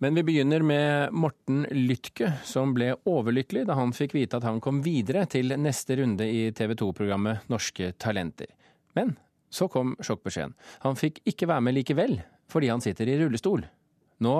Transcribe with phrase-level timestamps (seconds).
[0.00, 4.60] Men vi begynner med Morten Lytke, som ble overlykkelig da han fikk vite at han
[4.62, 8.46] kom videre til neste runde i TV 2-programmet Norske Talenter.
[8.94, 9.16] Men
[9.50, 10.52] så kom sjokkbeskjeden.
[10.84, 12.14] Han fikk ikke være med likevel,
[12.46, 13.64] fordi han sitter i rullestol.
[14.22, 14.34] Nå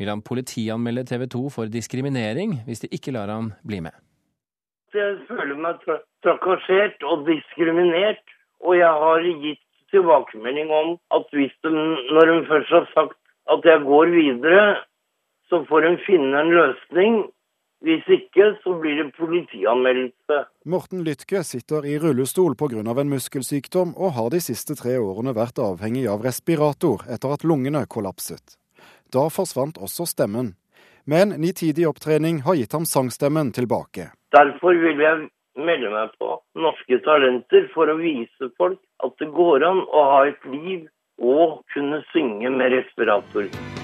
[0.00, 3.92] vil han politianmelde TV 2 for diskriminering hvis de ikke lar han bli med.
[4.96, 8.24] Jeg føler meg tra trakassert og diskriminert,
[8.64, 9.60] og jeg har gitt
[9.92, 11.72] tilbakemelding om at hvis de,
[12.16, 13.18] når de først har sagt
[13.52, 14.64] at jeg går videre,
[15.52, 17.16] så får en finne en løsning.
[17.84, 20.36] Hvis ikke, så blir det politianmeldelse.
[20.64, 22.78] Morten Lytke sitter i rullestol pga.
[22.78, 27.84] en muskelsykdom, og har de siste tre årene vært avhengig av respirator etter at lungene
[27.86, 28.56] kollapset.
[29.12, 30.54] Da forsvant også stemmen.
[31.04, 34.08] Men nitidig opptrening har gitt ham sangstemmen tilbake.
[34.32, 39.66] Derfor vil jeg melde meg på Norske Talenter for å vise folk at det går
[39.68, 40.88] an å ha et liv
[41.18, 43.81] og kunne synge med respirator.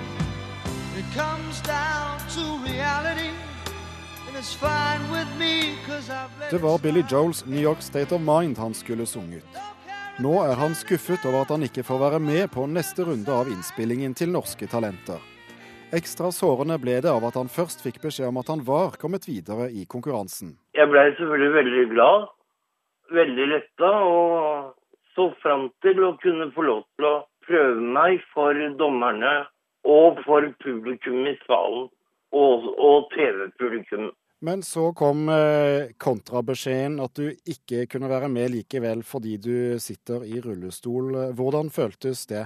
[6.50, 9.44] Det var Billy Joels New York State of Mind han skulle sunget.
[10.18, 13.46] Nå er han skuffet over at han ikke får være med på neste runde av
[13.46, 15.20] innspillingen til Norske Talenter.
[15.94, 19.28] Ekstra sårende ble det av at han først fikk beskjed om at han var kommet
[19.30, 20.56] videre i konkurransen.
[20.74, 22.26] Jeg ble selvfølgelig veldig glad,
[23.20, 24.74] veldig letta, og
[25.14, 27.14] så fram til å kunne få lov til å
[27.46, 29.36] prøve meg for dommerne
[29.88, 31.88] og for publikum i salen
[32.36, 34.10] og, og TV-publikum.
[34.44, 40.22] Men så kom eh, kontrabeskjeden at du ikke kunne være med likevel fordi du sitter
[40.28, 41.10] i rullestol.
[41.34, 42.44] Hvordan føltes det?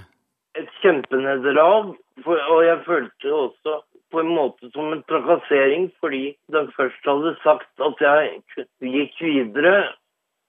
[0.56, 1.92] Et kjempenederlag.
[2.24, 3.80] Og jeg følte også
[4.12, 9.92] på en måte som en trakassering, fordi de først hadde sagt at jeg gikk videre.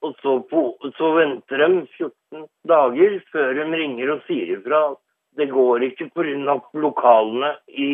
[0.03, 0.63] Og så, på,
[1.00, 5.00] så venter de 14 dager før de ringer og sier ifra at
[5.36, 6.56] det går ikke pga.
[6.73, 7.89] lokalene i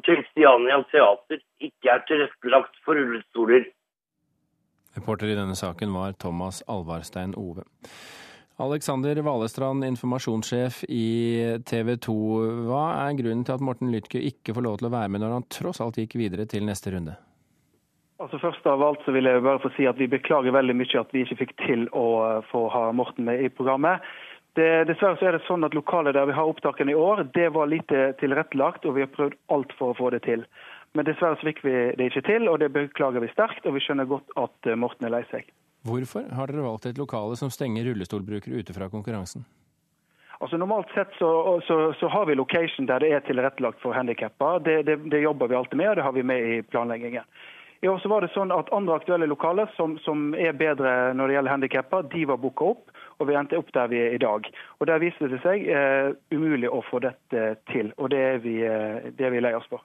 [0.00, 3.68] Kristiania Teater ikke er tilrettelagt for rullestoler.
[4.96, 7.64] Reporter i denne saken var Thomas Alvarstein Ove.
[8.60, 12.16] Alexander Valestrand, informasjonssjef i TV 2.
[12.68, 15.36] Hva er grunnen til at Morten Lytke ikke får lov til å være med når
[15.38, 17.16] han tross alt gikk videre til neste runde?
[18.22, 21.00] Altså Først av alt så vil jeg bare få si at vi beklager veldig mye
[21.00, 22.06] at vi ikke fikk til å
[22.52, 24.04] få ha Morten med i programmet.
[24.58, 27.48] Det, dessverre så er det sånn at Lokalet der vi har opptakene i år, det
[27.54, 30.44] var lite tilrettelagt, og vi har prøvd alt for å få det til.
[30.92, 33.64] Men dessverre så fikk vi det ikke til, og det beklager vi sterkt.
[33.64, 35.48] Og vi skjønner godt at eh, Morten er lei seg.
[35.88, 39.46] Hvorfor har dere valgt et lokale som stenger rullestolbrukere ute fra konkurransen?
[40.42, 41.30] Altså Normalt sett så,
[41.66, 44.58] så, så, har vi location der det er tilrettelagt for handikappa.
[44.58, 47.24] Det, det, det, jobber vi alltid med, og det har vi med i planleggingen.
[47.82, 51.30] I år så var det sånn at Andre aktuelle lokaler som, som er bedre når
[51.30, 54.20] det gjelder handikappa, de var booka opp og vi endte opp der vi er i
[54.20, 54.48] dag.
[54.80, 58.58] Og Der viste det seg eh, umulig å få dette til, og det er vi,
[58.66, 59.84] eh, det er vi lei oss for.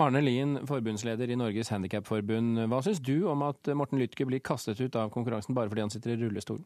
[0.00, 2.62] Arne Lien, forbundsleder i Norges Handikapforbund.
[2.70, 5.92] Hva syns du om at Morten Lytke blir kastet ut av konkurransen bare fordi han
[5.92, 6.62] sitter i rullestol?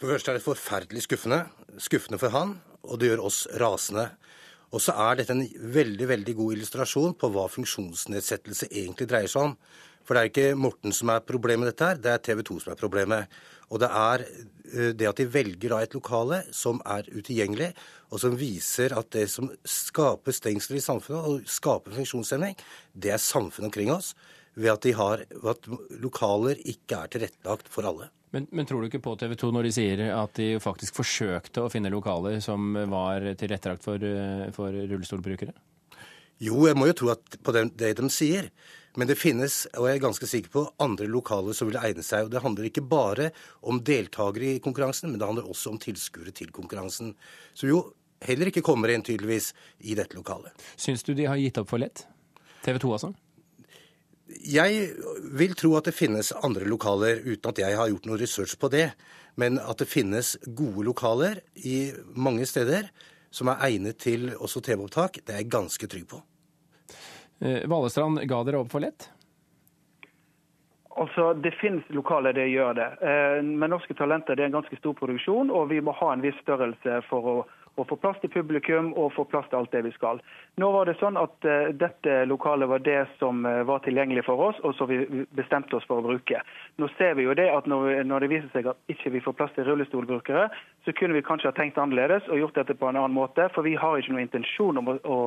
[0.00, 1.44] For det første er det forferdelig skuffende.
[1.78, 4.08] Skuffende for han, og det gjør oss rasende.
[4.74, 5.44] Og så er dette en
[5.76, 9.56] veldig veldig god illustrasjon på hva funksjonsnedsettelse egentlig dreier seg om.
[10.06, 12.58] For det er ikke Morten som er problemet med dette her, det er TV 2
[12.64, 13.40] som er problemet.
[13.72, 17.70] Og det er eh, det at de velger av et lokale som er utilgjengelig,
[18.12, 22.58] og som viser at det som skaper stengsler i samfunnet og skaper funksjonshemming,
[22.92, 24.12] det er samfunnet omkring oss.
[24.52, 25.68] Ved at, de har, at
[26.02, 28.10] lokaler ikke er tilrettelagt for alle.
[28.36, 31.64] Men, men, tror du ikke på TV 2 når de sier at de faktisk forsøkte
[31.64, 35.56] å finne lokaler som var tilrettelagt for, eh, for rullestolbrukere?
[36.42, 38.48] Jo, jeg må jo tro at på det de sier.
[39.00, 42.26] Men det finnes, og jeg er ganske sikker på, andre lokaler som vil egne seg.
[42.26, 43.30] og Det handler ikke bare
[43.64, 47.14] om deltakere i konkurransen, men det handler også om tilskuere til konkurransen.
[47.56, 47.82] Som jo
[48.26, 50.52] heller ikke kommer inn, tydeligvis, i dette lokalet.
[50.76, 52.04] Syns du de har gitt opp for lett?
[52.62, 53.12] TV 2, altså?
[54.48, 54.92] Jeg
[55.36, 58.70] vil tro at det finnes andre lokaler, uten at jeg har gjort noe research på
[58.72, 58.90] det.
[59.40, 62.90] Men at det finnes gode lokaler i mange steder
[63.32, 66.20] som er egnet til også TV-opptak, det er jeg ganske trygg på.
[67.42, 69.08] Eh, Valestrand, ga dere opp for lett?
[70.96, 72.88] Altså, Det finnes lokaler det gjør det.
[73.42, 76.36] Men Norske Talenter det er en ganske stor produksjon, og vi må ha en viss
[76.44, 77.36] størrelse for å,
[77.76, 80.20] å få plass til publikum og få plass til alt det vi skal.
[80.60, 84.48] Nå var det sånn at uh, dette lokalet var det som uh, var tilgjengelig for
[84.50, 86.42] oss, og som vi bestemte oss for å bruke.
[86.82, 89.56] Nå ser vi jo det at når det viser seg at ikke vi får plass
[89.56, 90.48] til rullestolbrukere,
[90.84, 93.64] så kunne vi kanskje ha tenkt annerledes og gjort dette på en annen måte, for
[93.64, 95.18] vi har ikke noen intensjon om å, å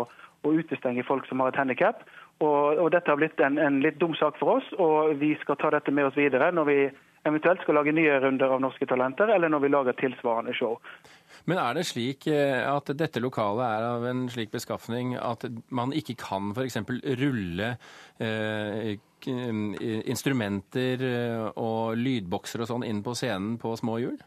[0.45, 2.05] å utestenge folk som har et handikap.
[2.43, 5.59] Og, og, dette har blitt en, en, litt dum sak for oss, og vi skal
[5.61, 6.79] ta dette med oss videre når vi
[7.25, 10.77] eventuelt skal lage nye runder av Norske Talenter, eller når vi lager tilsvarende show.
[11.49, 15.93] Men er det slik eh, at dette lokalet er av en slik beskaffning at man
[15.95, 16.79] ikke kan f.eks.
[17.21, 17.73] rulle
[18.21, 18.95] eh,
[19.25, 24.17] instrumenter eh, og lydbokser og sånn inn på scenen på små hjul?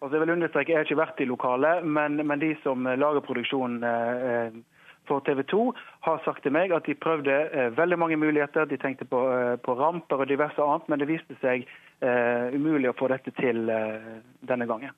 [0.00, 3.20] Altså jeg vil understreke, jeg har ikke vært i lokalet, men, men de som lager
[3.26, 4.62] produksjonen
[5.10, 5.62] eh, for TV 2
[6.06, 8.68] har sagt til meg at de prøvde eh, veldig mange muligheter.
[8.70, 12.90] De tenkte på, eh, på, ramper og diverse annet, men det viste seg eh, umulig
[12.90, 14.94] å få dette til eh, denne gangen.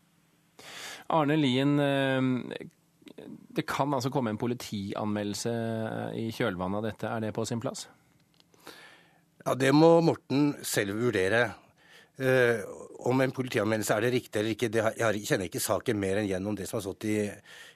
[1.12, 2.69] Arne Lien, eh,
[3.56, 5.56] det kan altså komme en politianmeldelse
[6.19, 7.11] i kjølvannet av dette.
[7.11, 7.88] Er det på sin plass?
[9.43, 11.49] Ja, Det må Morten selv vurdere.
[12.20, 12.61] Uh,
[13.09, 16.29] om en politianmeldelse er det riktig eller ikke, det, jeg kjenner ikke saken mer enn
[16.29, 17.17] gjennom det som har stått i,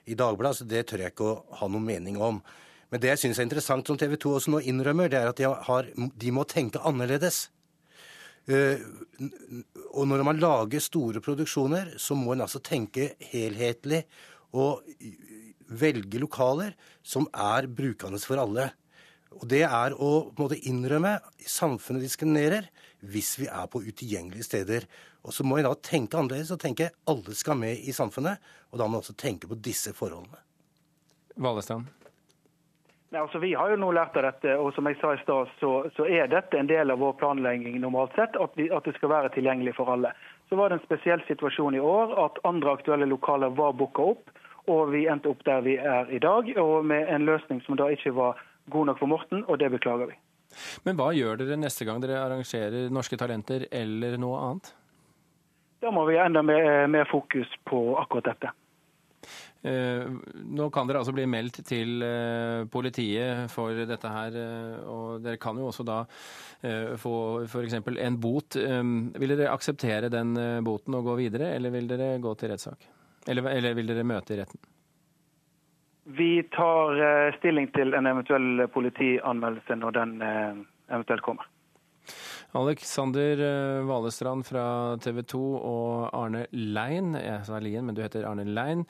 [0.07, 2.39] i Dagbladet, så det tør jeg ikke å ha noen mening om.
[2.87, 5.41] Men det jeg syns er interessant, som TV 2 også nå innrømmer, det er at
[5.41, 7.47] de, har, de må tenke annerledes.
[8.47, 8.79] Uh,
[9.91, 14.05] og når man lager store produksjoner, så må en altså tenke helhetlig
[14.55, 14.85] og
[15.67, 18.69] velge lokaler som er brukende for alle.
[19.37, 22.69] Og det er å på en måte innrømme samfunnet diskriminerer
[23.05, 24.87] hvis vi er på utilgjengelige steder.
[25.27, 28.41] Og så må vi da tenke annerledes og tenke alle skal med i samfunnet.
[28.71, 30.41] Og da må vi også tenke på disse forholdene.
[31.37, 31.91] Valestrand?
[33.09, 35.51] Nei, altså Vi har jo nå lært av dette, og som jeg sa i stad,
[35.61, 38.97] så, så, er dette en del av vår planlegging normalt sett, at, vi, at, det
[38.97, 40.11] skal være tilgjengelig for alle.
[40.49, 44.33] Så var det en spesiell situasjon i år at andre aktuelle lokaler var booka opp,
[44.67, 47.87] og vi endte opp der vi er i dag, og med en løsning som da
[47.95, 50.19] ikke var god nok for Morten, og det beklager vi.
[50.87, 54.71] Men hva gjør dere neste gang dere arrangerer Norske Talenter eller noe annet?
[55.83, 58.53] Da må vi enda mer, mer fokus på akkurat dette.
[59.67, 60.05] Eh,
[60.53, 65.41] nå kan dere altså bli meldt til eh, politiet for dette her, eh, og dere
[65.41, 66.03] kan jo også da
[66.97, 67.13] få
[67.45, 67.75] f.eks.
[67.77, 68.57] en bot.
[68.57, 70.33] Vil dere akseptere den
[70.65, 72.87] boten og gå videre, eller vil dere gå til rettssak?
[73.29, 74.63] Eller, eller vil dere møte i retten?
[76.07, 80.59] Vi tar eh, stilling til en eventuell politianmeldelse når den eh,
[80.95, 81.49] eventuelt kommer.
[82.55, 88.23] Alexander eh, Valestrand fra TV 2 og Arne Lein, jeg sa Lien, men du heter
[88.29, 88.85] Arne Lein,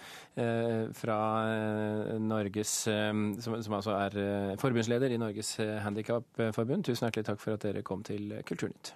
[0.94, 1.18] fra
[2.22, 6.86] Norges, som, altså er forbundsleder i Norges Handikapforbund.
[6.86, 8.94] Tusen hjertelig takk for at dere kom til Kulturnytt.